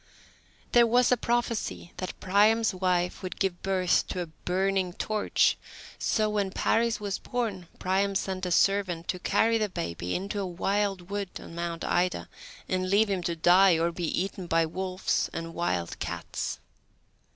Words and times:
There 0.71 0.87
was 0.87 1.11
a 1.11 1.15
prophecy 1.15 1.93
that 1.97 2.19
Priam's 2.19 2.73
wife 2.73 3.21
would 3.21 3.39
give 3.39 3.61
birth 3.61 4.07
to 4.07 4.21
a 4.21 4.25
burning 4.25 4.93
torch, 4.93 5.59
so, 5.99 6.27
when 6.27 6.49
Paris 6.49 6.99
was 6.99 7.19
born, 7.19 7.67
Priam 7.77 8.15
sent 8.15 8.47
a 8.47 8.51
servant 8.51 9.07
to 9.09 9.19
carry 9.19 9.59
the 9.59 9.69
baby 9.69 10.15
into 10.15 10.39
a 10.39 10.45
wild 10.47 11.11
wood 11.11 11.29
on 11.39 11.53
Mount 11.53 11.83
Ida, 11.85 12.29
and 12.67 12.89
leave 12.89 13.11
him 13.11 13.21
to 13.21 13.35
die 13.35 13.77
or 13.77 13.91
be 13.91 14.07
eaten 14.19 14.47
by 14.47 14.65
wolves 14.65 15.29
and 15.33 15.53
wild 15.53 15.99
cats. 15.99 16.57